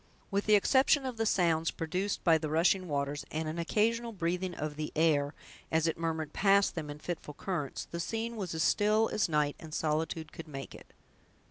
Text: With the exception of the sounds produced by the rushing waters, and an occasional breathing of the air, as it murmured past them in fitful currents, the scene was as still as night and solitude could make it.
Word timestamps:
With 0.31 0.47
the 0.47 0.55
exception 0.55 1.05
of 1.05 1.17
the 1.17 1.27
sounds 1.27 1.69
produced 1.69 2.23
by 2.23 2.39
the 2.39 2.49
rushing 2.49 2.87
waters, 2.87 3.23
and 3.29 3.47
an 3.47 3.59
occasional 3.59 4.11
breathing 4.11 4.55
of 4.55 4.75
the 4.75 4.91
air, 4.95 5.35
as 5.71 5.85
it 5.85 5.95
murmured 5.95 6.33
past 6.33 6.73
them 6.73 6.89
in 6.89 6.97
fitful 6.97 7.35
currents, 7.35 7.85
the 7.85 7.99
scene 7.99 8.35
was 8.35 8.55
as 8.55 8.63
still 8.63 9.11
as 9.13 9.29
night 9.29 9.55
and 9.59 9.75
solitude 9.75 10.31
could 10.31 10.47
make 10.47 10.73
it. 10.73 10.93